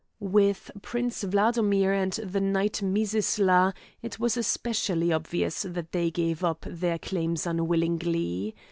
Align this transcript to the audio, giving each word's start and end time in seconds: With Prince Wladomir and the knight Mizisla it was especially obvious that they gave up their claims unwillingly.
With 0.33 0.71
Prince 0.81 1.23
Wladomir 1.23 1.93
and 1.93 2.11
the 2.13 2.41
knight 2.41 2.81
Mizisla 2.81 3.71
it 4.01 4.19
was 4.19 4.35
especially 4.35 5.13
obvious 5.13 5.61
that 5.61 5.91
they 5.91 6.09
gave 6.09 6.43
up 6.43 6.65
their 6.67 6.97
claims 6.97 7.45
unwillingly. 7.45 8.55